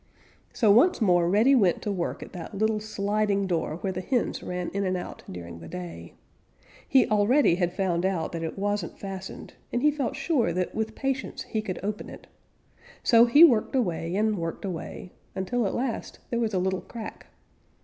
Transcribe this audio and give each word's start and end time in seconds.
So 0.51 0.71
once 0.71 0.99
more 0.99 1.29
Reddy 1.29 1.53
went 1.53 1.83
to 1.83 1.91
work 1.91 2.23
at 2.23 2.33
that 2.33 2.57
little 2.57 2.79
sliding 2.79 3.45
door 3.45 3.75
where 3.81 3.93
the 3.93 4.01
hens 4.01 4.41
ran 4.41 4.69
in 4.71 4.83
and 4.83 4.97
out 4.97 5.21
during 5.31 5.59
the 5.59 5.67
day. 5.67 6.15
He 6.89 7.07
already 7.07 7.53
had 7.57 7.71
found 7.71 8.03
out 8.03 8.31
that 8.31 8.41
it 8.41 8.57
wasn't 8.57 8.97
fastened, 8.97 9.53
and 9.71 9.83
he 9.83 9.91
felt 9.91 10.15
sure 10.15 10.53
that 10.53 10.73
with 10.73 10.95
patience 10.95 11.43
he 11.43 11.61
could 11.61 11.77
open 11.83 12.09
it. 12.09 12.25
So 13.03 13.25
he 13.27 13.43
worked 13.43 13.75
away 13.75 14.15
and 14.15 14.39
worked 14.39 14.65
away, 14.65 15.11
until 15.35 15.67
at 15.67 15.75
last 15.75 16.17
there 16.31 16.39
was 16.39 16.55
a 16.55 16.57
little 16.57 16.81
crack. 16.81 17.27